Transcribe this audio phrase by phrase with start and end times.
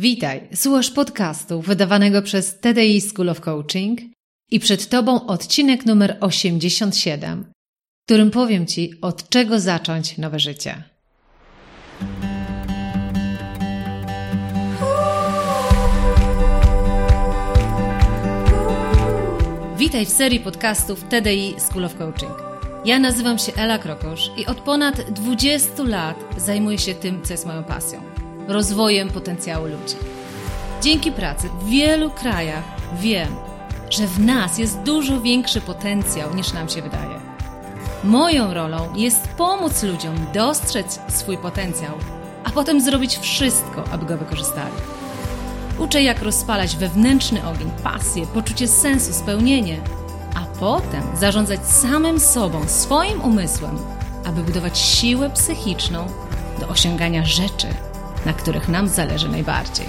[0.00, 4.00] Witaj, słuchasz podcastu wydawanego przez TDI School of Coaching
[4.50, 10.82] i przed Tobą odcinek numer 87, w którym powiem Ci, od czego zacząć nowe życie.
[19.78, 22.32] Witaj w serii podcastów TDI School of Coaching.
[22.84, 27.46] Ja nazywam się Ela Krokosz i od ponad 20 lat zajmuję się tym, co jest
[27.46, 28.19] moją pasją
[28.50, 29.96] rozwojem potencjału ludzi.
[30.82, 32.64] Dzięki pracy w wielu krajach
[33.00, 33.36] wiem,
[33.90, 37.20] że w nas jest dużo większy potencjał niż nam się wydaje.
[38.04, 41.92] Moją rolą jest pomóc ludziom dostrzec swój potencjał,
[42.44, 44.74] a potem zrobić wszystko, aby go wykorzystali.
[45.78, 49.80] Uczę, jak rozpalać wewnętrzny ogień, pasję, poczucie sensu, spełnienie,
[50.34, 53.78] a potem zarządzać samym sobą, swoim umysłem,
[54.24, 56.06] aby budować siłę psychiczną
[56.60, 57.66] do osiągania rzeczy,
[58.26, 59.86] na których nam zależy najbardziej.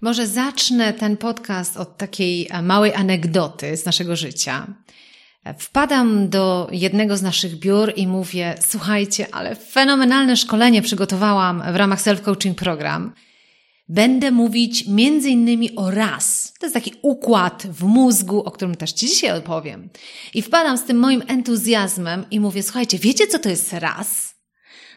[0.00, 4.66] Może zacznę ten podcast od takiej e, małej anegdoty z naszego życia.
[5.58, 12.00] Wpadam do jednego z naszych biur i mówię: Słuchajcie, ale fenomenalne szkolenie przygotowałam w ramach
[12.00, 13.12] self-coaching program.
[13.88, 16.52] Będę mówić między innymi o raz.
[16.60, 19.88] To jest taki układ w mózgu, o którym też Ci dzisiaj opowiem.
[20.34, 24.33] I wpadam z tym moim entuzjazmem i mówię: Słuchajcie, wiecie co to jest raz?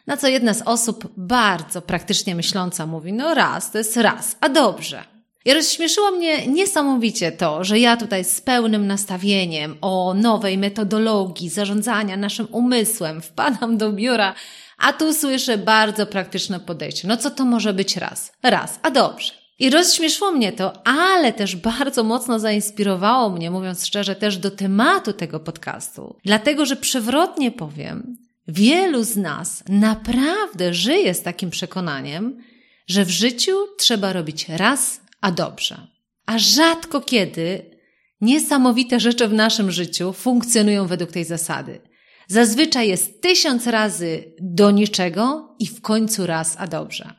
[0.08, 4.50] Na co jedna z osób bardzo praktycznie myśląca mówi, no raz, to jest raz, a
[4.50, 5.04] dobrze.
[5.46, 12.18] I rozśmieszyło mnie niesamowicie to, że ja tutaj z pełnym nastawieniem o nowej metodologii zarządzania
[12.18, 14.34] naszym umysłem wpadam do biura,
[14.78, 17.08] a tu słyszę bardzo praktyczne podejście.
[17.08, 18.32] No co to może być raz?
[18.44, 19.34] Raz, a dobrze.
[19.60, 25.14] I rozśmieszyło mnie to, ale też bardzo mocno zainspirowało mnie, mówiąc szczerze, też do tematu
[25.14, 26.16] tego podcastu.
[26.26, 32.44] Dlatego, że przewrotnie powiem, Wielu z nas naprawdę żyje z takim przekonaniem,
[32.88, 35.88] że w życiu trzeba robić raz, a dobrze.
[36.26, 37.78] A rzadko kiedy
[38.22, 41.82] niesamowite rzeczy w naszym życiu funkcjonują według tej zasady.
[42.28, 47.14] Zazwyczaj jest tysiąc razy do niczego i w końcu raz, a dobrze.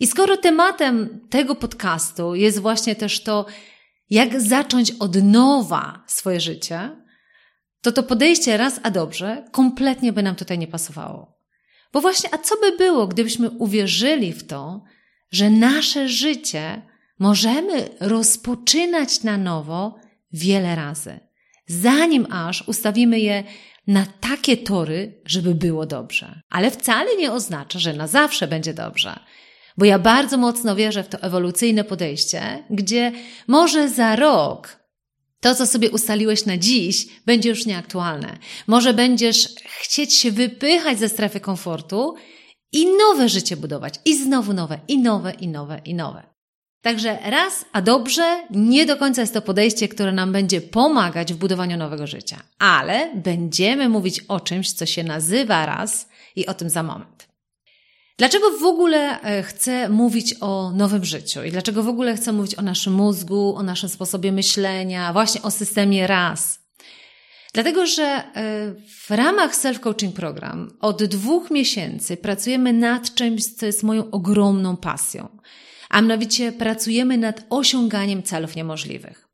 [0.00, 3.46] I skoro tematem tego podcastu jest właśnie też to,
[4.10, 7.05] jak zacząć od nowa swoje życie,
[7.82, 11.36] to to podejście raz a dobrze kompletnie by nam tutaj nie pasowało.
[11.92, 14.84] Bo właśnie, a co by było, gdybyśmy uwierzyli w to,
[15.30, 16.82] że nasze życie
[17.18, 19.98] możemy rozpoczynać na nowo
[20.32, 21.20] wiele razy,
[21.66, 23.44] zanim aż ustawimy je
[23.86, 26.42] na takie tory, żeby było dobrze.
[26.50, 29.18] Ale wcale nie oznacza, że na zawsze będzie dobrze.
[29.78, 33.12] Bo ja bardzo mocno wierzę w to ewolucyjne podejście, gdzie
[33.46, 34.85] może za rok
[35.46, 38.38] to, co sobie ustaliłeś na dziś, będzie już nieaktualne.
[38.66, 39.48] Może będziesz
[39.80, 42.14] chcieć się wypychać ze strefy komfortu
[42.72, 43.94] i nowe życie budować.
[44.04, 46.22] I znowu nowe, i nowe, i nowe, i nowe.
[46.82, 51.36] Także raz, a dobrze, nie do końca jest to podejście, które nam będzie pomagać w
[51.36, 52.42] budowaniu nowego życia.
[52.58, 57.25] Ale będziemy mówić o czymś, co się nazywa raz i o tym za moment.
[58.18, 62.54] Dlaczego w ogóle e, chcę mówić o nowym życiu i dlaczego w ogóle chcę mówić
[62.54, 66.58] o naszym mózgu, o naszym sposobie myślenia, właśnie o systemie RAS?
[67.54, 68.24] Dlatego, że e,
[69.06, 75.28] w ramach self-coaching program od dwóch miesięcy pracujemy nad czymś, co jest moją ogromną pasją,
[75.90, 79.28] a mianowicie pracujemy nad osiąganiem celów niemożliwych.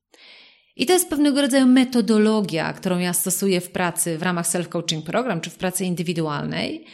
[0.77, 5.41] I to jest pewnego rodzaju metodologia, którą ja stosuję w pracy w ramach self-coaching program
[5.41, 6.87] czy w pracy indywidualnej,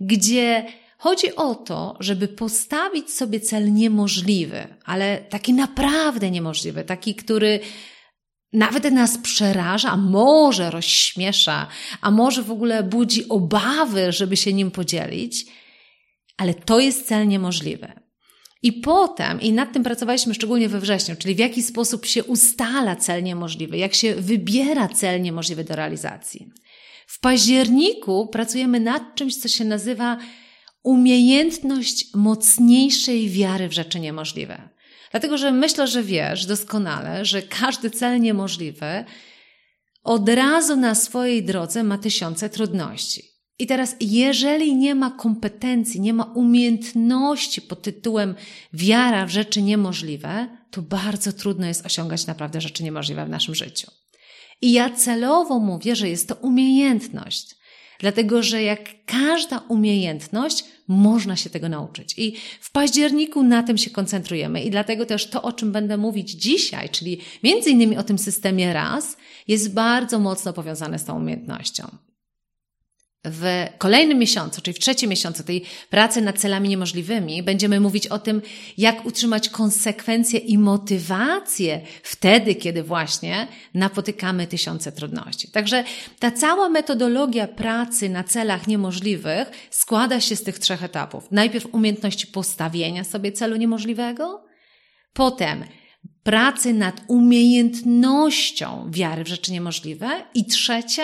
[0.00, 0.66] gdzie
[1.06, 7.60] Chodzi o to, żeby postawić sobie cel niemożliwy, ale taki naprawdę niemożliwy, taki, który
[8.52, 11.66] nawet nas przeraża, a może rozśmiesza,
[12.00, 15.46] a może w ogóle budzi obawy, żeby się nim podzielić,
[16.36, 17.92] ale to jest cel niemożliwy.
[18.62, 22.96] I potem, i nad tym pracowaliśmy szczególnie we wrześniu, czyli w jaki sposób się ustala
[22.96, 26.50] cel niemożliwy, jak się wybiera cel niemożliwy do realizacji.
[27.06, 30.18] W październiku pracujemy nad czymś, co się nazywa
[30.86, 34.68] umiejętność mocniejszej wiary w rzeczy niemożliwe.
[35.10, 39.04] Dlatego, że myślę, że wiesz doskonale, że każdy cel niemożliwy
[40.04, 43.22] od razu na swojej drodze ma tysiące trudności.
[43.58, 48.34] I teraz, jeżeli nie ma kompetencji, nie ma umiejętności pod tytułem
[48.72, 53.90] wiara w rzeczy niemożliwe, to bardzo trudno jest osiągać naprawdę rzeczy niemożliwe w naszym życiu.
[54.62, 57.55] I ja celowo mówię, że jest to umiejętność.
[57.98, 62.14] Dlatego, że jak każda umiejętność, można się tego nauczyć.
[62.16, 64.62] I w październiku na tym się koncentrujemy.
[64.62, 68.72] I dlatego też to, o czym będę mówić dzisiaj, czyli między innymi o tym systemie
[68.72, 69.16] raz,
[69.48, 71.88] jest bardzo mocno powiązane z tą umiejętnością.
[73.30, 78.18] W kolejnym miesiącu, czyli w trzecim miesiącu tej pracy nad celami niemożliwymi, będziemy mówić o
[78.18, 78.42] tym,
[78.78, 85.50] jak utrzymać konsekwencje i motywację wtedy, kiedy właśnie napotykamy tysiące trudności.
[85.50, 85.84] Także
[86.18, 91.24] ta cała metodologia pracy na celach niemożliwych składa się z tych trzech etapów.
[91.30, 94.44] Najpierw umiejętności postawienia sobie celu niemożliwego,
[95.12, 95.64] potem
[96.22, 101.02] pracy nad umiejętnością wiary w rzeczy niemożliwe i trzecie,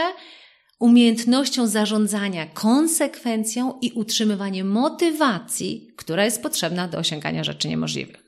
[0.83, 8.25] umiejętnością zarządzania konsekwencją i utrzymywanie motywacji, która jest potrzebna do osiągania rzeczy niemożliwych.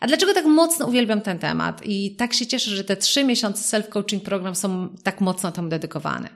[0.00, 3.78] A dlaczego tak mocno uwielbiam ten temat i tak się cieszę, że te trzy miesiące
[3.78, 6.28] self-coaching program są tak mocno temu dedykowane?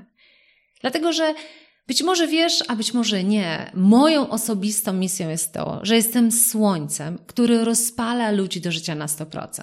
[0.80, 1.34] Dlatego, że
[1.86, 7.18] być może wiesz, a być może nie, moją osobistą misją jest to, że jestem słońcem,
[7.26, 9.62] który rozpala ludzi do życia na 100%.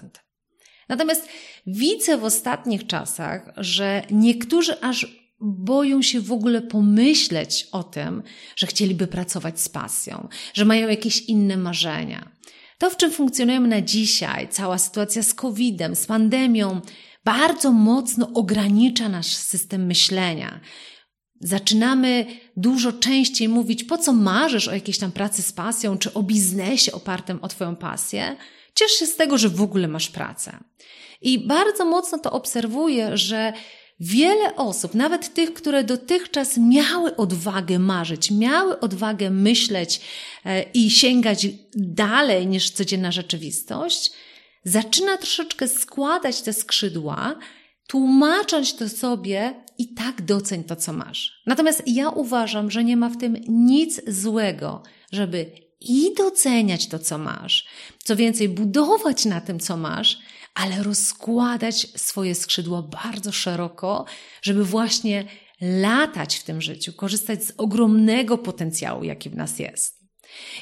[0.90, 1.28] Natomiast
[1.68, 8.24] widzę w ostatnich czasach, że niektórzy aż boją się w ogóle pomyśleć o tym,
[8.56, 12.32] że chcieliby pracować z pasją, że mają jakieś inne marzenia.
[12.78, 16.82] To, w czym funkcjonujemy na dzisiaj, cała sytuacja z COVID-em, z pandemią,
[17.26, 20.60] bardzo mocno ogranicza nasz system myślenia.
[21.40, 22.26] Zaczynamy
[22.58, 26.92] dużo częściej mówić, po co marzysz o jakiejś tam pracy z pasją, czy o biznesie
[26.92, 28.36] opartym o Twoją pasję.
[28.76, 30.58] Ciesz się z tego, że w ogóle masz pracę.
[31.22, 33.54] I bardzo mocno to obserwuję, że
[34.00, 40.02] Wiele osób, nawet tych, które dotychczas miały odwagę marzyć, miały odwagę myśleć
[40.46, 44.12] e, i sięgać dalej niż codzienna rzeczywistość,
[44.64, 47.36] zaczyna troszeczkę składać te skrzydła,
[47.88, 51.42] tłumacząc to sobie i tak doceń to, co masz.
[51.46, 55.52] Natomiast ja uważam, że nie ma w tym nic złego, żeby
[55.82, 57.66] i doceniać to, co masz,
[58.04, 60.20] co więcej, budować na tym, co masz,
[60.54, 64.06] ale rozkładać swoje skrzydła bardzo szeroko,
[64.42, 65.26] żeby właśnie
[65.62, 70.04] latać w tym życiu, korzystać z ogromnego potencjału, jaki w nas jest.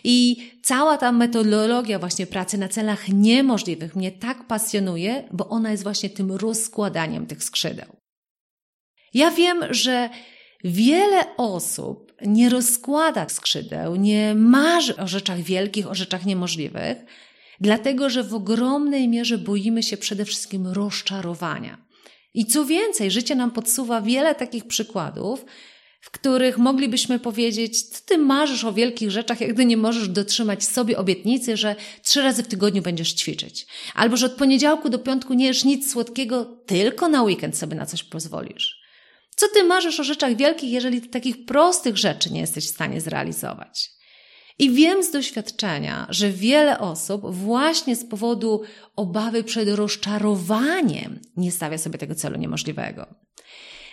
[0.04, 5.84] I cała ta metodologia właśnie pracy na celach niemożliwych mnie tak pasjonuje, bo ona jest
[5.84, 7.96] właśnie tym rozkładaniem tych skrzydeł.
[9.14, 10.10] Ja wiem, że
[10.64, 16.98] wiele osób nie rozkłada skrzydeł, nie marzy o rzeczach wielkich, o rzeczach niemożliwych,
[17.62, 21.78] dlatego że w ogromnej mierze boimy się przede wszystkim rozczarowania.
[22.34, 25.46] I co więcej, życie nam podsuwa wiele takich przykładów,
[26.02, 30.64] w których moglibyśmy powiedzieć, co ty marzysz o wielkich rzeczach, jak gdy nie możesz dotrzymać
[30.64, 33.68] sobie obietnicy, że trzy razy w tygodniu będziesz ćwiczyć.
[33.96, 37.86] Albo, że od poniedziałku do piątku nie jesz nic słodkiego, tylko na weekend sobie na
[37.86, 38.82] coś pozwolisz.
[39.36, 44.01] Co ty marzysz o rzeczach wielkich, jeżeli takich prostych rzeczy nie jesteś w stanie zrealizować?
[44.62, 48.62] I wiem z doświadczenia, że wiele osób właśnie z powodu
[48.96, 53.08] obawy przed rozczarowaniem nie stawia sobie tego celu niemożliwego.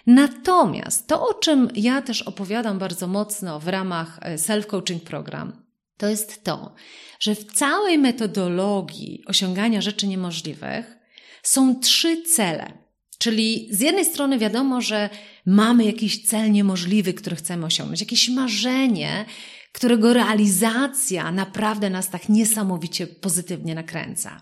[0.07, 5.63] Natomiast to, o czym ja też opowiadam bardzo mocno w ramach e, self-coaching program,
[5.97, 6.75] to jest to,
[7.21, 10.99] że w całej metodologii osiągania rzeczy niemożliwych
[11.43, 12.73] są trzy cele.
[13.19, 15.11] Czyli z jednej strony wiadomo, że
[15.47, 19.25] mamy jakiś cel niemożliwy, który chcemy osiągnąć, jakieś marzenie,
[19.73, 24.41] którego realizacja naprawdę nas tak niesamowicie pozytywnie nakręca.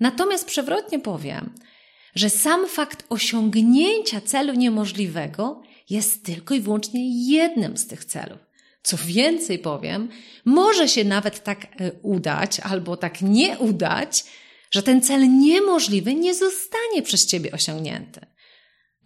[0.00, 1.54] Natomiast przewrotnie powiem,
[2.14, 8.38] że sam fakt osiągnięcia celu niemożliwego jest tylko i wyłącznie jednym z tych celów.
[8.82, 10.08] Co więcej powiem,
[10.44, 14.24] może się nawet tak e, udać albo tak nie udać,
[14.70, 18.20] że ten cel niemożliwy nie zostanie przez ciebie osiągnięty.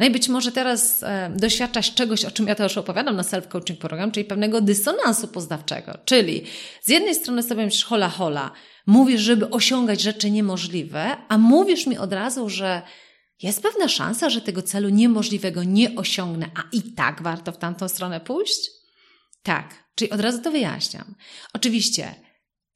[0.00, 3.76] No i być może teraz e, doświadczasz czegoś, o czym ja też opowiadam na self-coaching
[3.76, 5.98] program, czyli pewnego dysonansu poznawczego.
[6.04, 6.44] Czyli
[6.82, 8.50] z jednej strony sobie myślisz hola hola,
[8.86, 12.82] mówisz, żeby osiągać rzeczy niemożliwe, a mówisz mi od razu, że
[13.42, 17.88] jest pewna szansa, że tego celu niemożliwego nie osiągnę, a i tak warto w tamtą
[17.88, 18.70] stronę pójść?
[19.42, 21.14] Tak, czyli od razu to wyjaśniam.
[21.52, 22.14] Oczywiście,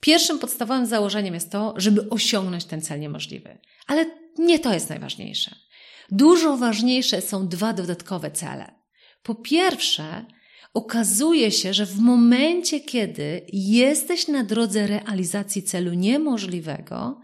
[0.01, 3.59] pierwszym podstawowym założeniem jest to, żeby osiągnąć ten cel niemożliwy.
[3.87, 4.07] Ale
[4.39, 5.64] nie to jest najważniejsze.
[6.11, 8.75] Dużo ważniejsze są dwa dodatkowe cele.
[9.23, 10.25] Po pierwsze,
[10.75, 17.21] okazuje się, że w momencie, kiedy jesteś na drodze realizacji celu niemożliwego,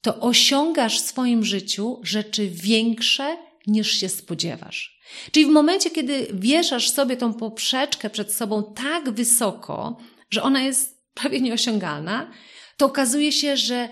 [0.00, 5.00] to osiągasz w swoim życiu rzeczy większe niż się spodziewasz.
[5.32, 9.96] Czyli w momencie, kiedy wieszasz sobie tą poprzeczkę przed sobą tak wysoko,
[10.30, 12.30] że ona jest prawie nieosiągalna,
[12.76, 13.88] to okazuje się, że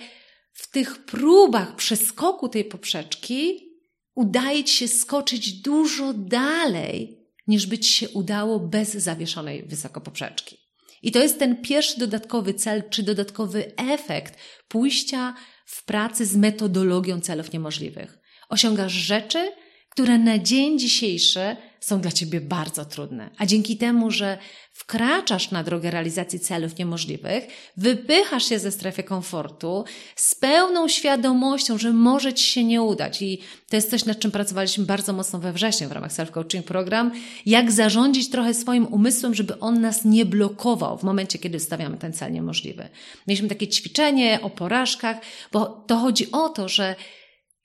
[0.52, 3.69] w tych próbach przeskoku tej poprzeczki
[4.14, 10.56] udaje ci się skoczyć dużo dalej, niż by ci się udało bez zawieszonej wysoko poprzeczki.
[11.02, 14.38] I to jest ten pierwszy dodatkowy cel, czy dodatkowy efekt
[14.68, 15.34] pójścia
[15.66, 18.18] w pracy z metodologią celów niemożliwych.
[18.48, 19.52] Osiągasz rzeczy,
[19.90, 23.30] które na dzień dzisiejszy są dla ciebie bardzo trudne.
[23.38, 24.38] A dzięki temu, że
[24.72, 27.46] wkraczasz na drogę realizacji celów niemożliwych,
[27.76, 29.84] wypychasz się ze strefy komfortu
[30.16, 33.22] z pełną świadomością, że może ci się nie udać.
[33.22, 37.12] I to jest coś, nad czym pracowaliśmy bardzo mocno we wrześniu w ramach Self-Coaching Program.
[37.46, 42.12] Jak zarządzić trochę swoim umysłem, żeby on nas nie blokował w momencie, kiedy stawiamy ten
[42.12, 42.88] cel niemożliwy.
[43.26, 45.16] Mieliśmy takie ćwiczenie o porażkach,
[45.52, 46.94] bo to chodzi o to, że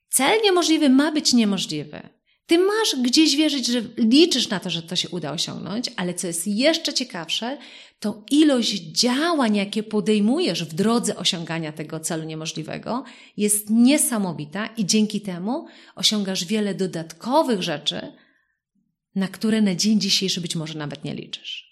[0.10, 2.15] cel niemożliwy ma być niemożliwy.
[2.48, 6.28] Ty masz gdzieś wierzyć, że liczysz na to, że to się uda osiągnąć, ale co
[6.28, 7.58] jest jeszcze ciekawsze,
[8.00, 13.04] to ilość działań, jakie podejmujesz w drodze osiągania tego celu niemożliwego,
[13.38, 18.14] jest niesamowita i dzięki temu osiągasz wiele dodatkowych rzeczy,
[19.16, 21.66] na które na dzień dzisiejszy być może nawet nie liczysz.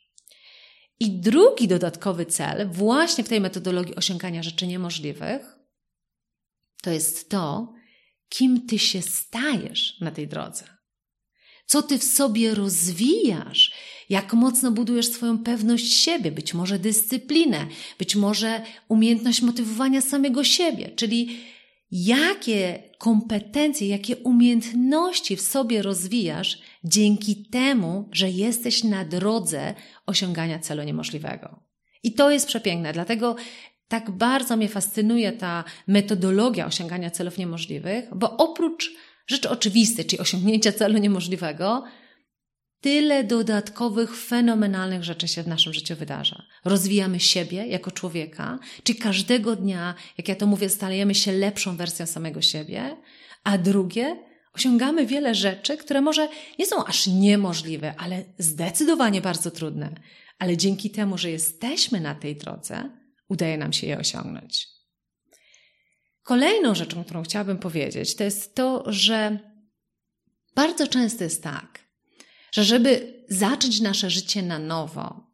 [0.99, 5.55] I drugi dodatkowy cel, właśnie w tej metodologii osiągania rzeczy niemożliwych,
[6.83, 7.73] to jest to,
[8.29, 10.65] kim ty się stajesz na tej drodze.
[11.65, 13.73] Co ty w sobie rozwijasz,
[14.09, 17.67] jak mocno budujesz swoją pewność siebie, być może dyscyplinę,
[17.99, 21.39] być może umiejętność motywowania samego siebie, czyli
[21.91, 29.73] jakie kompetencje, jakie umiejętności w sobie rozwijasz dzięki temu, że jesteś na drodze
[30.05, 31.59] osiągania celu niemożliwego.
[32.03, 33.35] I to jest przepiękne, dlatego
[33.87, 38.91] tak bardzo mnie fascynuje ta metodologia osiągania celów niemożliwych, bo oprócz
[39.27, 41.83] rzeczy oczywistych, czyli osiągnięcia celu niemożliwego,
[42.81, 46.43] tyle dodatkowych, fenomenalnych rzeczy się w naszym życiu wydarza.
[46.65, 52.05] Rozwijamy siebie jako człowieka, czyli każdego dnia, jak ja to mówię, stajemy się lepszą wersją
[52.05, 52.97] samego siebie,
[53.43, 54.15] a drugie,
[54.53, 59.89] osiągamy wiele rzeczy, które może nie są aż niemożliwe, ale zdecydowanie bardzo trudne.
[60.39, 62.89] Ale dzięki temu, że jesteśmy na tej drodze,
[63.33, 64.67] udaje nam się je osiągnąć.
[66.23, 69.39] Kolejną rzeczą, którą chciałabym powiedzieć, to jest to, że
[70.55, 71.79] bardzo często jest tak,
[72.51, 75.33] że żeby zacząć nasze życie na nowo,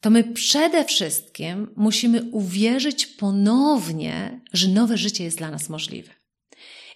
[0.00, 6.12] to my przede wszystkim musimy uwierzyć ponownie, że nowe życie jest dla nas możliwe.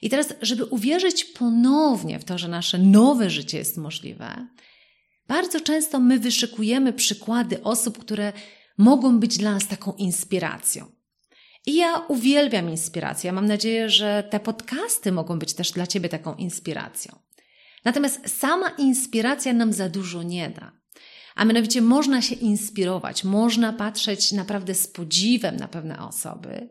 [0.02, 4.47] I teraz, żeby uwierzyć ponownie w to, że nasze nowe życie jest możliwe,
[5.28, 8.33] bardzo często my wyszykujemy przykłady osób, które
[8.78, 10.86] mogą być dla nas taką inspiracją.
[11.66, 13.32] I ja uwielbiam inspirację.
[13.32, 17.18] Mam nadzieję, że te podcasty mogą być też dla Ciebie taką inspiracją.
[17.84, 20.72] Natomiast sama inspiracja nam za dużo nie da.
[21.34, 26.68] A mianowicie można się inspirować, można patrzeć naprawdę z podziwem na pewne osoby,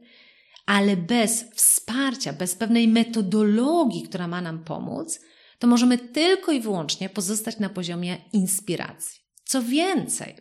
[0.65, 5.19] ale bez wsparcia, bez pewnej metodologii, która ma nam pomóc,
[5.59, 9.21] to możemy tylko i wyłącznie pozostać na poziomie inspiracji.
[9.43, 10.35] Co więcej,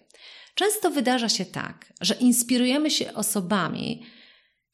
[0.54, 4.06] Często wydarza się tak, że inspirujemy się osobami,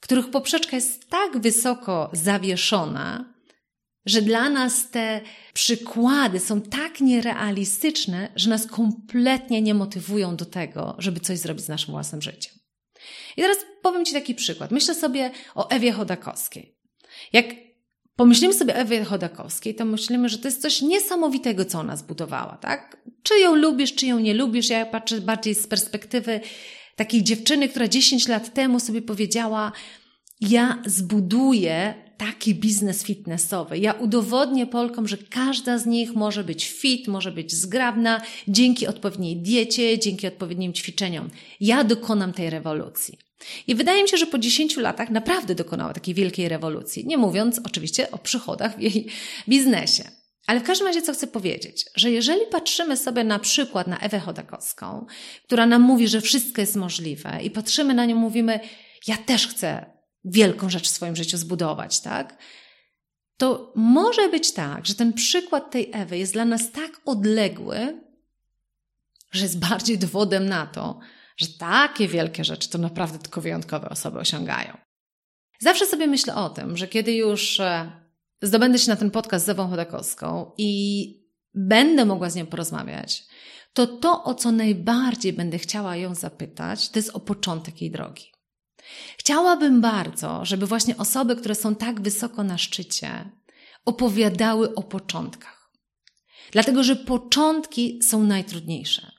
[0.01, 3.35] których poprzeczka jest tak wysoko zawieszona,
[4.07, 5.21] że dla nas te
[5.55, 11.69] przykłady są tak nierealistyczne, że nas kompletnie nie motywują do tego, żeby coś zrobić z
[11.69, 12.55] naszym własnym życiem.
[13.37, 14.71] I teraz powiem Ci taki przykład.
[14.71, 16.79] Myślę sobie o Ewie Chodakowskiej.
[17.33, 17.47] Jak
[18.17, 22.57] pomyślimy sobie o Ewie Chodakowskiej, to myślimy, że to jest coś niesamowitego, co ona zbudowała,
[22.57, 23.03] tak?
[23.23, 24.69] Czy ją lubisz, czy ją nie lubisz?
[24.69, 26.41] Ja patrzę bardziej z perspektywy
[26.97, 29.73] takiej dziewczyny, która 10 lat temu sobie powiedziała,
[30.41, 33.79] ja zbuduję taki biznes fitnessowy.
[33.79, 39.37] Ja udowodnię Polkom, że każda z nich może być fit, może być zgrabna dzięki odpowiedniej
[39.37, 41.31] diecie, dzięki odpowiednim ćwiczeniom.
[41.61, 43.19] Ja dokonam tej rewolucji.
[43.67, 47.61] I wydaje mi się, że po 10 latach naprawdę dokonała takiej wielkiej rewolucji, nie mówiąc
[47.65, 49.07] oczywiście o przychodach w jej
[49.49, 50.18] biznesie.
[50.49, 54.21] Ale w każdym razie, co chcę powiedzieć, że jeżeli patrzymy sobie na przykład na Ewę
[54.21, 55.07] Chodakowską,
[55.45, 58.61] która nam mówi, że wszystko jest możliwe, i patrzymy na nią, mówimy,
[59.07, 59.87] ja też chcę
[60.25, 62.38] wielką rzecz w swoim życiu zbudować, tak?
[63.37, 68.02] To może być tak, że ten przykład tej Ewy jest dla nas tak odległy,
[69.33, 71.00] że jest bardziej dowodem na to,
[71.37, 74.76] że takie wielkie rzeczy to naprawdę tylko wyjątkowe osoby osiągają.
[75.61, 78.08] Zawsze sobie myślę o tym, że kiedy już e,
[78.42, 81.12] zdobędę się na ten podcast z Ewą Chodakowską i
[81.54, 83.25] będę mogła z nią porozmawiać,
[83.73, 88.33] to to, o co najbardziej będę chciała ją zapytać, to jest o początek jej drogi.
[89.18, 93.30] Chciałabym bardzo, żeby właśnie osoby, które są tak wysoko na szczycie,
[93.85, 95.73] opowiadały o początkach.
[96.52, 99.12] Dlatego, że początki są najtrudniejsze.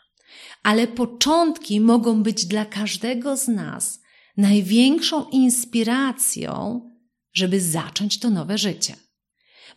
[0.64, 4.00] Ale początki mogą być dla każdego z nas
[4.38, 6.82] największą inspiracją,
[7.34, 8.96] żeby zacząć to nowe życie.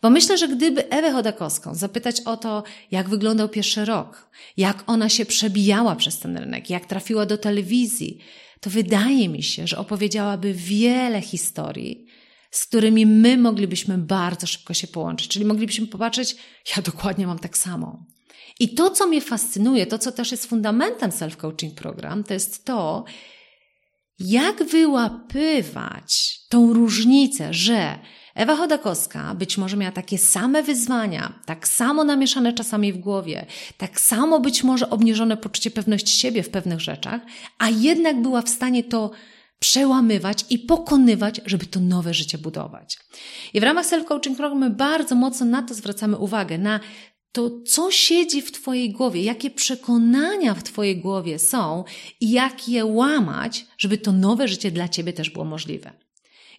[0.03, 5.09] Bo myślę, że gdyby Ewę Chodakowską zapytać o to, jak wyglądał pierwszy rok, jak ona
[5.09, 8.19] się przebijała przez ten rynek, jak trafiła do telewizji,
[8.61, 12.05] to wydaje mi się, że opowiedziałaby wiele historii,
[12.51, 15.27] z którymi my moglibyśmy bardzo szybko się połączyć.
[15.27, 16.35] Czyli moglibyśmy popatrzeć,
[16.75, 18.05] ja dokładnie mam tak samo.
[18.59, 23.05] I to, co mnie fascynuje, to, co też jest fundamentem self-coaching program, to jest to,
[24.19, 27.99] jak wyłapywać tą różnicę, że
[28.35, 33.45] Ewa Chodakowska być może miała takie same wyzwania, tak samo namieszane czasami w głowie,
[33.77, 37.21] tak samo być może obniżone poczucie pewności siebie w pewnych rzeczach,
[37.59, 39.11] a jednak była w stanie to
[39.59, 42.97] przełamywać i pokonywać, żeby to nowe życie budować.
[43.53, 46.79] I w ramach self-coaching programu bardzo mocno na to zwracamy uwagę, na
[47.31, 51.83] to, co siedzi w Twojej głowie, jakie przekonania w Twojej głowie są
[52.19, 55.93] i jak je łamać, żeby to nowe życie dla Ciebie też było możliwe.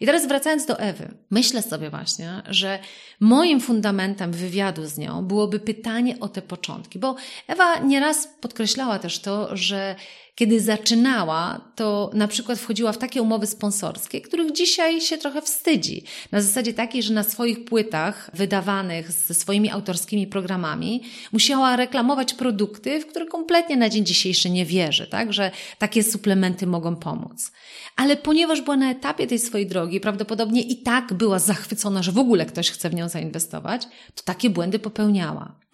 [0.05, 2.79] I teraz wracając do Ewy, myślę sobie właśnie, że
[3.21, 7.17] moim fundamentem wywiadu z nią byłoby pytanie o te początki, bo
[7.49, 9.97] Ewa nieraz podkreślała też to, że
[10.35, 16.05] kiedy zaczynała, to na przykład wchodziła w takie umowy sponsorskie, których dzisiaj się trochę wstydzi.
[16.33, 23.01] Na zasadzie takiej, że na swoich płytach wydawanych ze swoimi autorskimi programami musiała reklamować produkty,
[23.01, 25.33] w które kompletnie na dzień dzisiejszy nie wierzy, tak?
[25.33, 27.53] Że takie suplementy mogą pomóc.
[27.97, 32.19] Ale ponieważ była na etapie tej swojej drogi, prawdopodobnie i tak była zachwycona, że w
[32.19, 33.83] ogóle ktoś chce w nią zainwestować,
[34.15, 35.65] to takie błędy popełniała.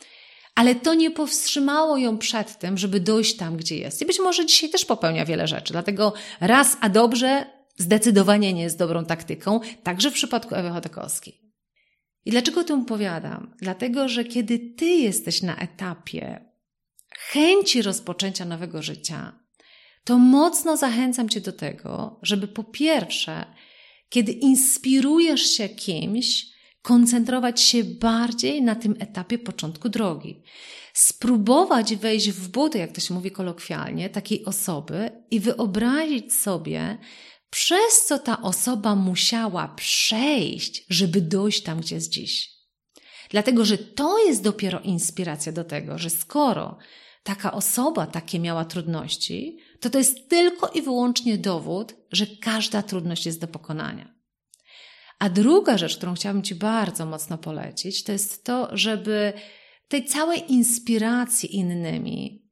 [0.60, 4.02] Ale to nie powstrzymało ją przed tym, żeby dojść tam, gdzie jest.
[4.02, 5.72] I być może dzisiaj też popełnia wiele rzeczy.
[5.72, 11.40] Dlatego raz a dobrze zdecydowanie nie jest dobrą taktyką, także w przypadku Ewy Chodakowskiej.
[12.24, 13.54] I dlaczego o tym opowiadam?
[13.58, 16.44] Dlatego, że kiedy ty jesteś na etapie
[17.18, 19.38] chęci rozpoczęcia nowego życia,
[20.04, 23.44] to mocno zachęcam cię do tego, żeby po pierwsze,
[24.08, 26.46] kiedy inspirujesz się kimś,
[26.82, 30.42] koncentrować się bardziej na tym etapie początku drogi.
[30.94, 36.98] Spróbować wejść w buty, jak to się mówi kolokwialnie, takiej osoby i wyobrazić sobie,
[37.50, 42.50] przez co ta osoba musiała przejść, żeby dojść tam, gdzie jest dziś.
[43.30, 46.78] Dlatego, że to jest dopiero inspiracja do tego, że skoro
[47.22, 53.26] taka osoba takie miała trudności, to to jest tylko i wyłącznie dowód, że każda trudność
[53.26, 54.19] jest do pokonania.
[55.20, 59.32] A druga rzecz, którą chciałabym Ci bardzo mocno polecić, to jest to, żeby
[59.88, 62.42] tej całej inspiracji innymi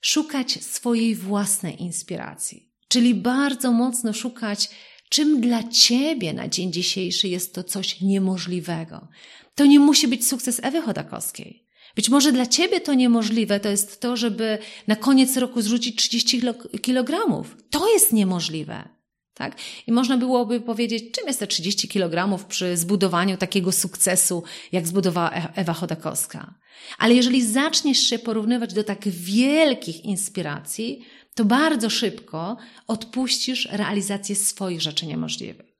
[0.00, 2.72] szukać swojej własnej inspiracji.
[2.88, 4.70] Czyli bardzo mocno szukać,
[5.08, 9.08] czym dla Ciebie na dzień dzisiejszy jest to coś niemożliwego.
[9.54, 11.66] To nie musi być sukces Ewy Chodakowskiej.
[11.96, 16.42] Być może dla Ciebie to niemożliwe to jest to, żeby na koniec roku zrzucić 30
[16.82, 17.56] kilogramów.
[17.70, 18.93] To jest niemożliwe.
[19.34, 19.56] Tak?
[19.86, 24.42] I można byłoby powiedzieć, czym jest te 30 kg przy zbudowaniu takiego sukcesu,
[24.72, 26.54] jak zbudowała e- Ewa Chodakowska.
[26.98, 34.80] Ale jeżeli zaczniesz się porównywać do tak wielkich inspiracji, to bardzo szybko odpuścisz realizację swoich
[34.80, 35.73] rzeczy niemożliwych.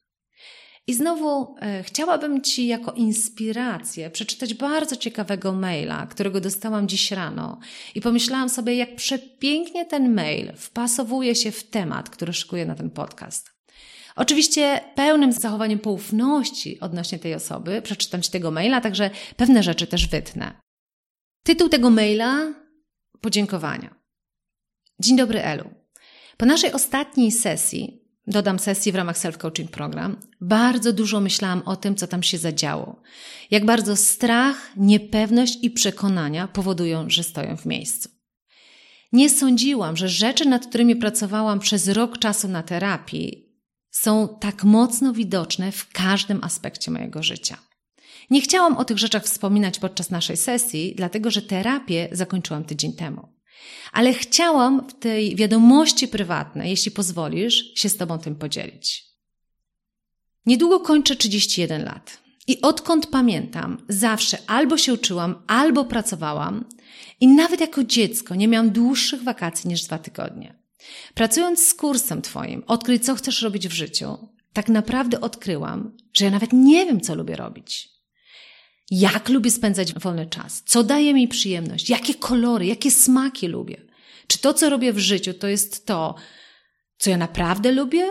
[0.86, 7.58] I znowu e, chciałabym Ci jako inspirację przeczytać bardzo ciekawego maila, którego dostałam dziś rano
[7.94, 12.90] i pomyślałam sobie, jak przepięknie ten mail wpasowuje się w temat, który szykuję na ten
[12.90, 13.50] podcast.
[14.16, 20.08] Oczywiście pełnym zachowaniem poufności odnośnie tej osoby przeczytam Ci tego maila, także pewne rzeczy też
[20.08, 20.60] wytnę.
[21.42, 22.54] Tytuł tego maila
[23.20, 23.94] podziękowania.
[25.00, 25.70] Dzień dobry Elu.
[26.36, 31.94] Po naszej ostatniej sesji dodam sesji w ramach self-coaching program, bardzo dużo myślałam o tym,
[31.94, 33.02] co tam się zadziało.
[33.50, 38.08] Jak bardzo strach, niepewność i przekonania powodują, że stoją w miejscu.
[39.12, 43.44] Nie sądziłam, że rzeczy, nad którymi pracowałam przez rok czasu na terapii,
[43.90, 47.58] są tak mocno widoczne w każdym aspekcie mojego życia.
[48.30, 53.33] Nie chciałam o tych rzeczach wspominać podczas naszej sesji, dlatego że terapię zakończyłam tydzień temu.
[53.92, 59.04] Ale chciałam w tej wiadomości prywatnej, jeśli pozwolisz, się z Tobą tym podzielić.
[60.46, 62.18] Niedługo kończę 31 lat.
[62.46, 66.64] I odkąd pamiętam, zawsze albo się uczyłam, albo pracowałam,
[67.20, 70.54] i nawet jako dziecko nie miałam dłuższych wakacji niż dwa tygodnie.
[71.14, 76.30] Pracując z kursem Twoim, odkryj, co chcesz robić w życiu, tak naprawdę odkryłam, że ja
[76.30, 77.93] nawet nie wiem, co lubię robić
[78.90, 83.82] jak lubię spędzać wolny czas, co daje mi przyjemność, jakie kolory, jakie smaki lubię.
[84.26, 86.14] Czy to, co robię w życiu, to jest to,
[86.98, 88.04] co ja naprawdę lubię?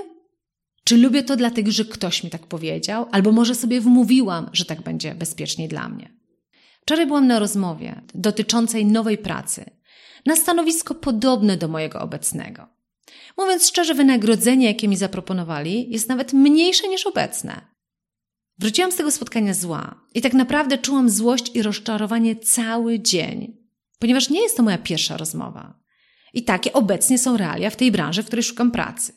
[0.84, 4.82] Czy lubię to dlatego, że ktoś mi tak powiedział, albo może sobie wmówiłam, że tak
[4.82, 6.14] będzie bezpieczniej dla mnie?
[6.82, 9.66] Wczoraj byłam na rozmowie dotyczącej nowej pracy,
[10.26, 12.68] na stanowisko podobne do mojego obecnego.
[13.38, 17.73] Mówiąc szczerze, wynagrodzenie, jakie mi zaproponowali, jest nawet mniejsze niż obecne.
[18.64, 23.58] Wróciłam z tego spotkania zła i tak naprawdę czułam złość i rozczarowanie cały dzień,
[24.00, 25.80] ponieważ nie jest to moja pierwsza rozmowa.
[26.34, 29.14] I takie obecnie są realia w tej branży, w której szukam pracy.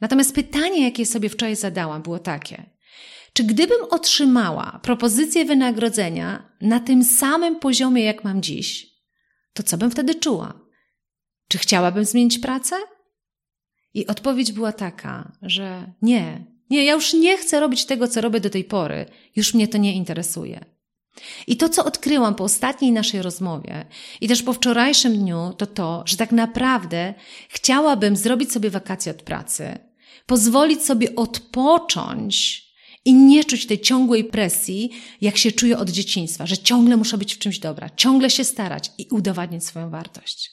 [0.00, 2.70] Natomiast pytanie, jakie sobie wczoraj zadałam, było takie:
[3.32, 8.86] czy gdybym otrzymała propozycję wynagrodzenia na tym samym poziomie, jak mam dziś,
[9.52, 10.60] to co bym wtedy czuła?
[11.48, 12.76] Czy chciałabym zmienić pracę?
[13.94, 18.40] I odpowiedź była taka, że nie, nie, ja już nie chcę robić tego, co robię
[18.40, 20.64] do tej pory, już mnie to nie interesuje.
[21.46, 23.86] I to, co odkryłam po ostatniej naszej rozmowie
[24.20, 27.14] i też po wczorajszym dniu, to to, że tak naprawdę
[27.48, 29.78] chciałabym zrobić sobie wakacje od pracy,
[30.26, 32.68] pozwolić sobie odpocząć
[33.04, 37.34] i nie czuć tej ciągłej presji, jak się czuję od dzieciństwa, że ciągle muszę być
[37.34, 40.50] w czymś dobra, ciągle się starać i udowadniać swoją wartość.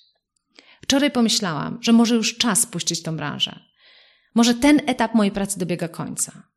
[0.81, 3.59] Wczoraj pomyślałam, że może już czas puścić tą branżę.
[4.35, 6.47] Może ten etap mojej pracy dobiega końca.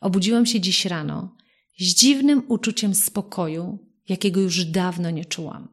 [0.00, 1.36] Obudziłam się dziś rano
[1.78, 5.68] z dziwnym uczuciem spokoju, jakiego już dawno nie czułam.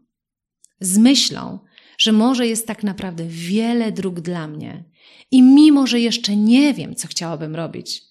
[0.80, 1.60] Z myślą,
[1.98, 4.84] że może jest tak naprawdę wiele dróg dla mnie
[5.32, 8.02] i mimo, że jeszcze nie wiem, co chciałabym robić,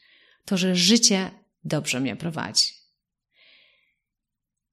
[0.45, 1.31] to że życie
[1.65, 2.65] dobrze mnie prowadzi.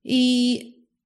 [0.03, 0.60] I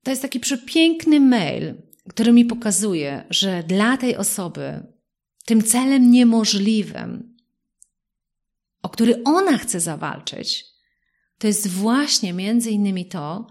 [0.04, 1.76] to jest taki przepiękny mail,
[2.10, 4.88] który mi pokazuje, że dla tej osoby
[5.46, 7.31] tym celem niemożliwym,
[8.82, 10.66] o który ona chce zawalczyć,
[11.38, 13.48] to jest właśnie między innymi to,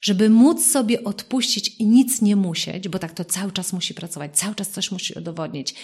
[0.00, 4.38] żeby móc sobie odpuścić i nic nie musieć, bo tak to cały czas musi pracować,
[4.38, 5.74] cały czas coś musi udowodnić.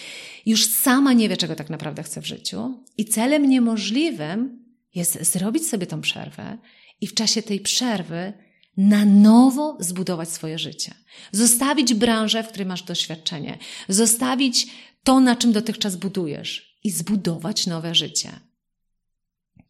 [0.45, 2.83] Już sama nie wie, czego tak naprawdę chce w życiu.
[2.97, 6.57] I celem niemożliwym jest zrobić sobie tą przerwę
[7.01, 8.33] i w czasie tej przerwy
[8.77, 10.93] na nowo zbudować swoje życie.
[11.31, 13.57] Zostawić branżę, w której masz doświadczenie.
[13.89, 14.67] Zostawić
[15.03, 18.31] to, na czym dotychczas budujesz i zbudować nowe życie.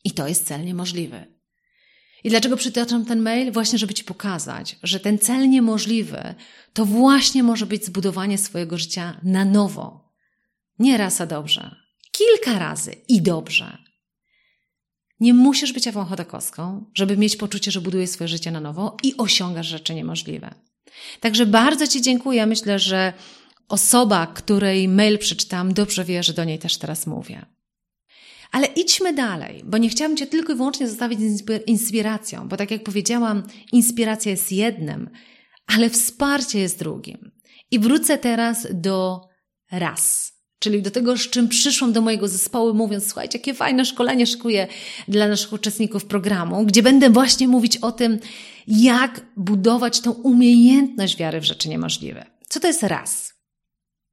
[0.03, 1.25] I to jest cel niemożliwy.
[2.23, 3.51] I dlaczego przytaczam ten mail?
[3.51, 6.35] Właśnie, żeby Ci pokazać, że ten cel niemożliwy
[6.73, 10.13] to właśnie może być zbudowanie swojego życia na nowo.
[10.79, 11.75] Nie raz a dobrze.
[12.11, 13.77] Kilka razy i dobrze.
[15.19, 19.17] Nie musisz być Ewą Chodakowską, żeby mieć poczucie, że budujesz swoje życie na nowo i
[19.17, 20.53] osiągasz rzeczy niemożliwe.
[21.19, 22.45] Także bardzo Ci dziękuję.
[22.45, 23.13] Myślę, że
[23.67, 27.45] osoba, której mail przeczytam, dobrze wie, że do niej też teraz mówię.
[28.51, 31.19] Ale idźmy dalej, bo nie chciałam Cię tylko i wyłącznie zostawić
[31.67, 35.09] inspiracją, bo tak jak powiedziałam, inspiracja jest jednym,
[35.67, 37.31] ale wsparcie jest drugim.
[37.71, 39.21] I wrócę teraz do
[39.71, 40.31] raz.
[40.59, 44.67] Czyli do tego, z czym przyszłam do mojego zespołu, mówiąc: Słuchajcie, jakie fajne szkolenie szykuję
[45.07, 48.19] dla naszych uczestników programu, gdzie będę właśnie mówić o tym,
[48.67, 52.25] jak budować tą umiejętność wiary w rzeczy niemożliwe.
[52.49, 53.33] Co to jest raz?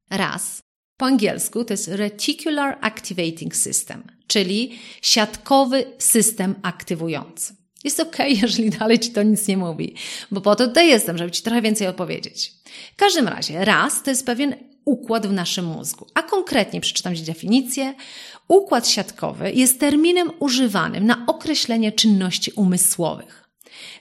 [0.09, 0.61] Raz
[0.99, 7.55] po angielsku to jest Reticular Activating System, czyli siatkowy system aktywujący.
[7.83, 9.95] Jest ok, jeżeli dalej Ci to nic nie mówi,
[10.31, 12.53] bo po to tutaj jestem, żeby Ci trochę więcej opowiedzieć.
[12.93, 17.23] W każdym razie, raz to jest pewien układ w naszym mózgu, a konkretnie przeczytam Ci
[17.23, 17.93] definicję.
[18.47, 23.49] Układ siatkowy jest terminem używanym na określenie czynności umysłowych.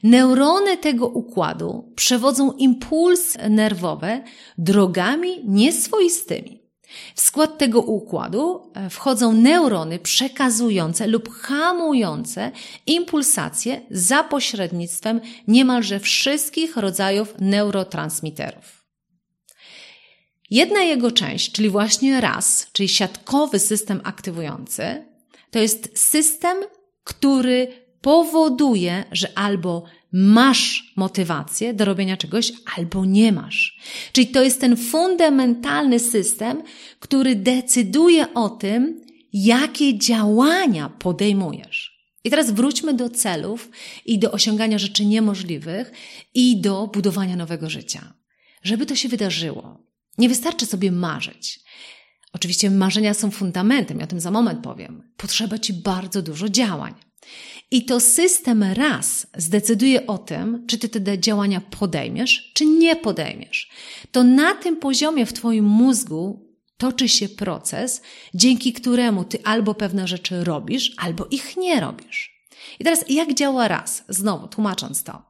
[0.02, 4.22] Neurony tego układu przewodzą impulsy nerwowe
[4.58, 6.57] drogami nieswoistymi.
[7.14, 12.52] W skład tego układu e, wchodzą neurony przekazujące lub hamujące
[12.86, 18.84] impulsacje za pośrednictwem niemalże wszystkich rodzajów neurotransmiterów.
[20.50, 25.04] Jedna jego część, czyli właśnie RAS, czyli siatkowy system aktywujący,
[25.50, 26.56] to jest system,
[27.04, 33.78] który powoduje, że albo masz motywację do robienia czegoś, albo nie masz.
[34.12, 36.62] Czyli to jest ten fundamentalny system,
[37.00, 39.00] który decyduje o tym,
[39.32, 41.98] jakie działania podejmujesz.
[42.24, 43.70] I teraz wróćmy do celów
[44.06, 45.92] i do osiągania rzeczy niemożliwych
[46.34, 48.14] i do budowania nowego życia.
[48.62, 49.78] Żeby to się wydarzyło,
[50.18, 51.60] nie wystarczy sobie marzyć.
[52.32, 55.12] Oczywiście marzenia są fundamentem, ja o tym za moment powiem.
[55.16, 56.94] Potrzeba ci bardzo dużo działań.
[57.70, 63.70] I to system raz zdecyduje o tym, czy ty te działania podejmiesz, czy nie podejmiesz.
[64.12, 68.02] To na tym poziomie w twoim mózgu toczy się proces,
[68.34, 72.38] dzięki któremu ty albo pewne rzeczy robisz, albo ich nie robisz.
[72.80, 74.04] I teraz jak działa raz?
[74.08, 75.22] Znowu tłumacząc to.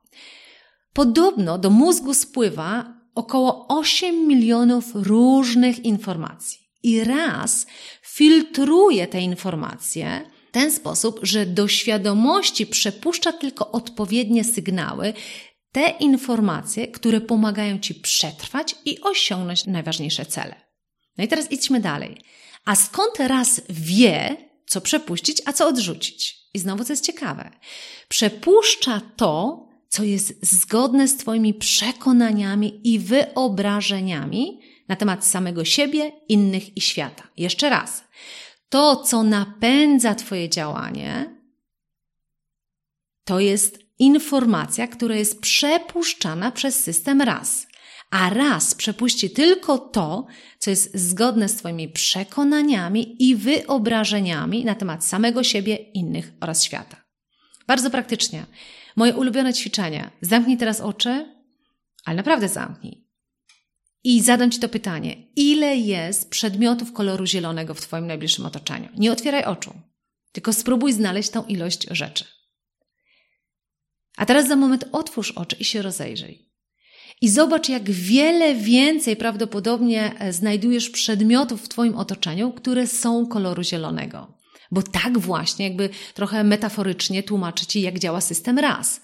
[0.92, 6.58] Podobno do mózgu spływa około 8 milionów różnych informacji.
[6.82, 7.66] I raz
[8.02, 15.12] filtruje te informacje, ten sposób, że do świadomości przepuszcza tylko odpowiednie sygnały,
[15.72, 20.54] te informacje, które pomagają Ci przetrwać i osiągnąć najważniejsze cele.
[21.18, 22.20] No i teraz idźmy dalej.
[22.64, 26.36] A skąd raz wie, co przepuścić, a co odrzucić?
[26.54, 27.50] I znowu co jest ciekawe.
[28.08, 36.76] Przepuszcza to, co jest zgodne z Twoimi przekonaniami i wyobrażeniami na temat samego siebie, innych
[36.76, 37.28] i świata.
[37.36, 38.08] Jeszcze raz
[38.68, 41.36] to, co napędza Twoje działanie,
[43.24, 47.68] to jest informacja, która jest przepuszczana przez system raz.
[48.10, 50.26] a raz przepuści tylko to,
[50.58, 56.96] co jest zgodne z Twoimi przekonaniami i wyobrażeniami na temat samego siebie, innych oraz świata.
[57.66, 58.46] Bardzo praktycznie.
[58.96, 60.10] Moje ulubione ćwiczenie.
[60.20, 61.36] Zamknij teraz oczy,
[62.04, 63.07] ale naprawdę zamknij.
[64.04, 65.16] I zadam Ci to pytanie.
[65.36, 68.88] Ile jest przedmiotów koloru zielonego w Twoim najbliższym otoczeniu?
[68.96, 69.74] Nie otwieraj oczu,
[70.32, 72.24] tylko spróbuj znaleźć tą ilość rzeczy.
[74.16, 76.48] A teraz za moment otwórz oczy i się rozejrzyj.
[77.20, 83.62] I zobacz, jak wiele więcej prawdopodobnie e, znajdujesz przedmiotów w Twoim otoczeniu, które są koloru
[83.62, 84.38] zielonego.
[84.70, 89.00] Bo tak właśnie, jakby trochę metaforycznie tłumaczy Ci, jak działa system raz.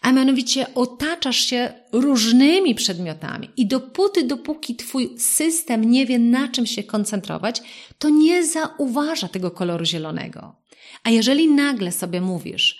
[0.00, 6.66] A mianowicie otaczasz się różnymi przedmiotami i dopóty, dopóki Twój system nie wie, na czym
[6.66, 7.62] się koncentrować,
[7.98, 10.56] to nie zauważa tego koloru zielonego.
[11.04, 12.78] A jeżeli nagle sobie mówisz,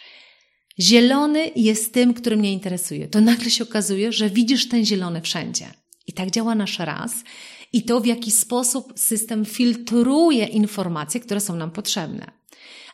[0.81, 5.67] zielony jest tym, który mnie interesuje, to nagle się okazuje, że widzisz ten zielony wszędzie.
[6.07, 7.13] I tak działa nasz raz
[7.73, 12.38] i to, w jaki sposób system filtruje informacje, które są nam potrzebne.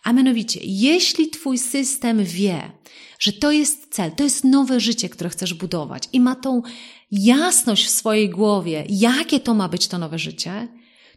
[0.05, 2.71] A mianowicie, jeśli Twój system wie,
[3.19, 6.63] że to jest cel, to jest nowe życie, które chcesz budować i ma tą
[7.11, 10.69] jasność w swojej głowie, jakie to ma być to nowe życie,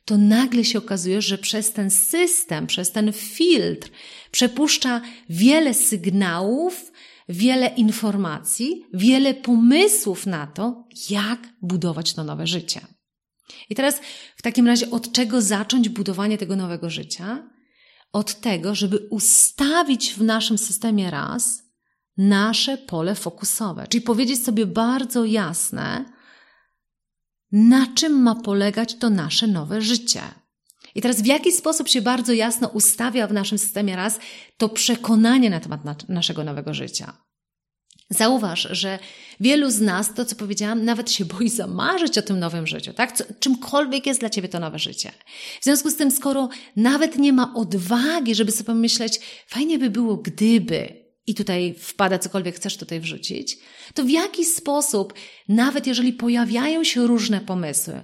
[0.06, 3.90] to nagle się okazuje, że przez ten system, przez ten filtr
[4.32, 6.92] przepuszcza wiele sygnałów,
[7.30, 12.82] wiele informacji, wiele pomysłów na to, jak budować to nowe życie.
[13.70, 14.02] I teraz
[14.36, 17.50] w takim razie od czego zacząć budowanie tego nowego życia?
[18.14, 21.64] Od tego, żeby ustawić w naszym systemie raz
[22.18, 26.06] nasze pole fokusowe, czyli powiedzieć sobie bardzo jasne,
[27.52, 30.22] na czym ma polegać to nasze nowe życie.
[30.96, 34.20] I teraz w jaki sposób się bardzo jasno ustawia w naszym systemie raz
[34.58, 37.27] to przekonanie na temat na naszego nowego życia.
[38.10, 39.00] Zauważ, że
[39.40, 43.12] wielu z nas, to co powiedziałam, nawet się boi zamarzyć o tym nowym życiu, tak?
[43.12, 45.12] Co, czymkolwiek jest dla ciebie to nowe życie.
[45.62, 50.18] W związku z tym, skoro nawet nie ma odwagi, żeby sobie pomyśleć, fajnie by było,
[50.18, 53.58] gdyby, i tutaj wpada cokolwiek chcesz tutaj wrzucić,
[53.94, 55.14] to w jaki sposób,
[55.48, 58.02] nawet jeżeli pojawiają się różne pomysły,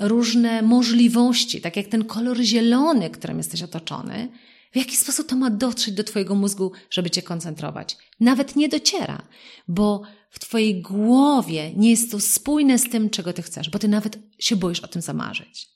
[0.00, 4.28] różne możliwości, tak jak ten kolor zielony, którym jesteś otoczony,
[4.74, 7.96] w jaki sposób to ma dotrzeć do Twojego mózgu, żeby Cię koncentrować?
[8.20, 9.28] Nawet nie dociera,
[9.68, 13.88] bo w Twojej głowie nie jest to spójne z tym, czego Ty chcesz, bo Ty
[13.88, 15.68] nawet się boisz o tym zamarzyć.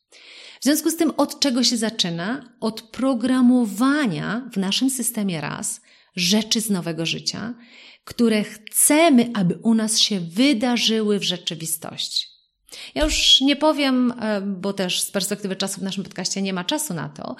[0.61, 2.55] W związku z tym, od czego się zaczyna?
[2.61, 5.81] Od programowania w naszym systemie raz
[6.17, 7.55] rzeczy z nowego życia,
[8.05, 12.27] które chcemy, aby u nas się wydarzyły w rzeczywistości.
[12.95, 16.65] Ja już nie powiem, e, bo też z perspektywy czasu w naszym podcaście nie ma
[16.65, 17.37] czasu na to,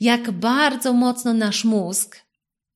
[0.00, 2.20] jak bardzo mocno nasz mózg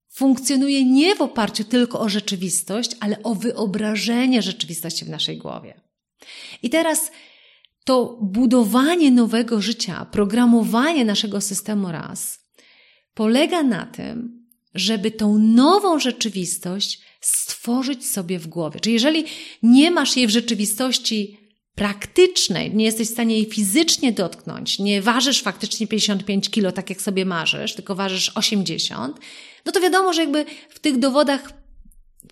[0.08, 5.80] funkcjonuje nie w oparciu tylko o rzeczywistość, ale o wyobrażenie rzeczywistości w naszej głowie.
[6.62, 7.10] I teraz
[7.84, 12.40] to budowanie nowego życia, programowanie naszego systemu raz
[13.14, 18.80] polega na tym, żeby tą nową rzeczywistość stworzyć sobie w głowie.
[18.80, 19.24] Czyli jeżeli
[19.62, 21.39] nie masz jej w rzeczywistości
[21.80, 27.02] praktycznej, nie jesteś w stanie jej fizycznie dotknąć, nie ważysz faktycznie 55 kilo, tak jak
[27.02, 29.18] sobie marzysz, tylko ważysz 80,
[29.66, 31.52] no to wiadomo, że jakby w tych dowodach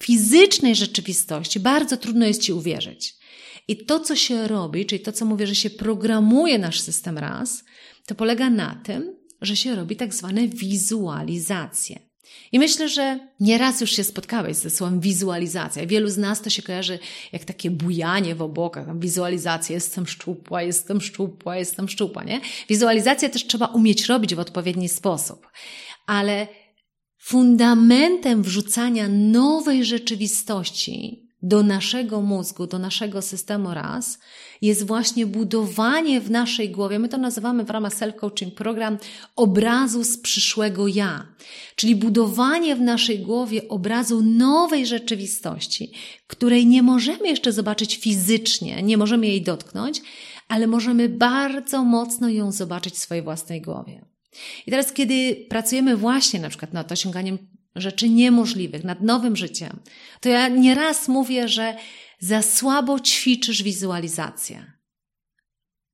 [0.01, 3.15] fizycznej rzeczywistości bardzo trudno jest Ci uwierzyć.
[3.69, 7.65] I to, co się robi, czyli to, co mówię, że się programuje nasz system raz,
[8.07, 12.08] to polega na tym, że się robi tak zwane wizualizacje.
[12.53, 15.87] I myślę, że nieraz już się spotkałeś ze słowem wizualizacja.
[15.87, 16.99] Wielu z nas to się kojarzy
[17.33, 22.41] jak takie bujanie w obłokach, wizualizacja, jestem szczupła, jestem szczupła, jestem szczupła, nie?
[22.69, 25.47] Wizualizację też trzeba umieć robić w odpowiedni sposób.
[26.07, 26.47] Ale
[27.19, 34.19] fundamentem wrzucania nowej rzeczywistości do naszego mózgu, do naszego systemu raz,
[34.63, 38.99] jest właśnie budowanie w naszej głowie, my to nazywamy w ramach self-coaching program,
[39.37, 41.27] obrazu z przyszłego ja.
[41.77, 45.93] Czyli budowanie w naszej głowie obrazu nowej rzeczywistości,
[46.27, 50.03] której nie możemy jeszcze zobaczyć fizycznie, nie możemy jej dotknąć,
[50.49, 54.05] ale możemy bardzo mocno ją zobaczyć w swojej własnej głowie.
[54.67, 57.39] I teraz, kiedy pracujemy właśnie na przykład nad osiąganiem
[57.77, 59.81] rzeczy niemożliwych, nad nowym życiem,
[60.21, 61.77] to ja nieraz mówię, że
[62.19, 64.79] za słabo ćwiczysz wizualizację.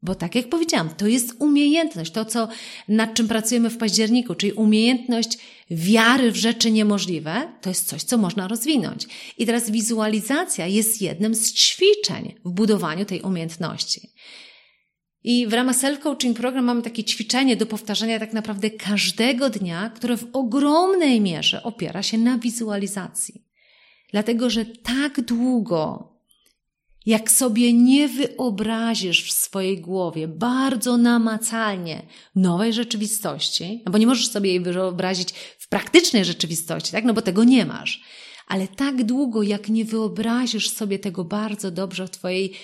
[0.03, 2.49] Bo tak jak powiedziałam, to jest umiejętność, to co,
[2.89, 5.39] nad czym pracujemy w październiku, czyli umiejętność
[5.71, 9.07] wiary w rzeczy niemożliwe, to jest coś, co można rozwinąć.
[9.39, 14.11] I teraz wizualizacja jest jednym z ćwiczeń w budowaniu tej umiejętności.
[15.25, 20.17] I w ramach self-coaching program mamy takie ćwiczenie do powtarzania tak naprawdę każdego dnia, które
[20.17, 23.45] w ogromnej mierze opiera się na wizualizacji.
[24.11, 26.15] Dlatego, że tak długo,
[27.07, 32.03] jak sobie nie wyobrazisz w swojej głowie bardzo namacalnie
[32.35, 37.05] nowej rzeczywistości, no bo nie możesz sobie jej wyobrazić w praktycznej rzeczywistości, tak?
[37.05, 38.03] No bo tego nie masz.
[38.47, 42.55] Ale tak długo, jak nie wyobrazisz sobie tego bardzo dobrze w twojej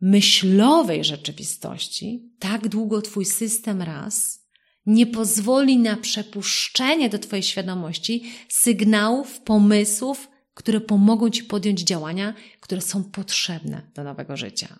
[0.00, 4.40] myślowej rzeczywistości, tak długo twój system raz
[4.86, 12.80] nie pozwoli na przepuszczenie do twojej świadomości sygnałów, pomysłów, które pomogą ci podjąć działania, które
[12.80, 14.78] są potrzebne do nowego życia.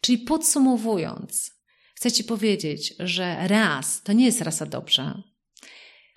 [0.00, 1.52] Czyli podsumowując,
[1.94, 5.22] chcę ci powiedzieć, że raz to nie jest rasa dobrze.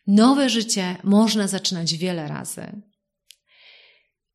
[0.08, 2.82] Nowe życie można zaczynać wiele razy.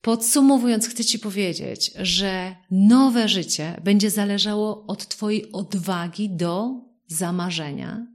[0.02, 6.70] Podsumowując, chcę Ci powiedzieć, że nowe życie będzie zależało od Twojej odwagi do
[7.06, 8.06] zamarzenia,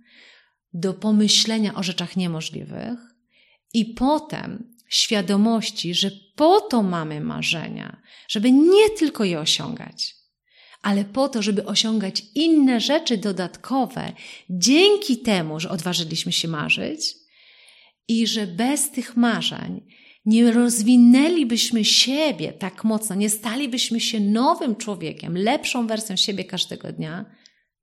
[0.74, 3.00] do pomyślenia o rzeczach niemożliwych
[3.74, 10.16] i potem świadomości, że po to mamy marzenia, żeby nie tylko je osiągać,
[10.82, 14.14] ale po to, żeby osiągać inne rzeczy dodatkowe,
[14.50, 17.16] dzięki temu, że odważyliśmy się marzyć
[18.08, 19.82] i że bez tych marzeń
[20.28, 27.26] nie rozwinęlibyśmy siebie tak mocno, nie stalibyśmy się nowym człowiekiem, lepszą wersją siebie każdego dnia,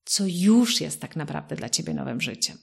[0.04, 2.58] co już jest tak naprawdę dla ciebie nowym życiem.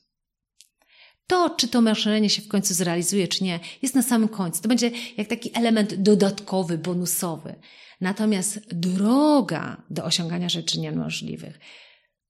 [1.27, 4.61] To, czy to marzenie się w końcu zrealizuje, czy nie, jest na samym końcu.
[4.61, 7.55] To będzie jak taki element dodatkowy, bonusowy.
[8.01, 11.59] Natomiast droga do osiągania rzeczy niemożliwych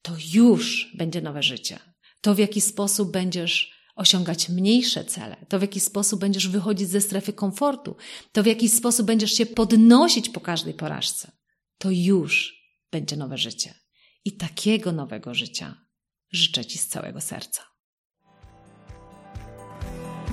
[0.01, 1.79] to już będzie nowe życie.
[2.21, 7.01] To, w jaki sposób będziesz osiągać mniejsze cele, to w jaki sposób będziesz wychodzić ze
[7.01, 7.95] strefy komfortu,
[8.31, 11.31] to w jaki sposób będziesz się podnosić po każdej porażce,
[11.77, 12.61] to już
[12.91, 13.73] będzie nowe życie.
[14.25, 15.75] I takiego nowego życia
[16.31, 17.61] życzę Ci z całego serca.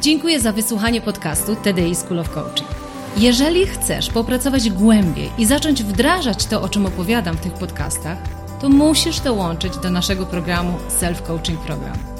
[0.00, 2.68] Dziękuję za wysłuchanie podcastu TDI School of Coaching.
[3.16, 8.18] Jeżeli chcesz popracować głębiej i zacząć wdrażać to, o czym opowiadam w tych podcastach,
[8.61, 12.17] to musisz dołączyć do naszego programu Self Coaching Program.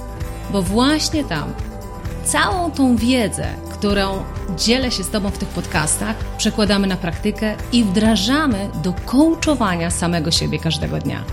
[0.51, 1.53] Bo właśnie tam
[2.25, 4.25] całą tą wiedzę, którą
[4.57, 10.31] dzielę się z Tobą w tych podcastach, przekładamy na praktykę i wdrażamy do coachowania samego
[10.31, 11.25] siebie każdego dnia.